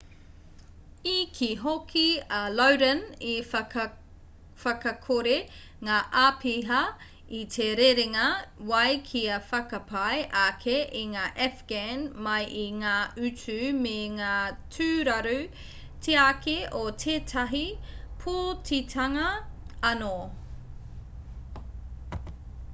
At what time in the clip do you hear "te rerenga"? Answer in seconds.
7.57-8.23